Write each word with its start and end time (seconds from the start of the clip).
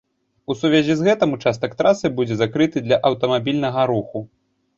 У 0.51 0.53
сувязі 0.61 0.95
з 1.01 1.03
гэтым 1.07 1.35
участак 1.37 1.75
трасы 1.81 2.11
будзе 2.21 2.39
закрыты 2.41 2.77
для 2.87 2.97
аўтамабільнага 3.11 3.87
руху. 3.95 4.25